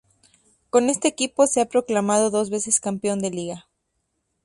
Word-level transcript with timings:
Con 0.71 0.89
este 0.89 1.07
equipo 1.07 1.45
se 1.45 1.61
ha 1.61 1.69
proclamado 1.69 2.31
dos 2.31 2.49
veces 2.49 2.79
campeón 2.79 3.19
de 3.19 3.29
Liga. 3.29 3.67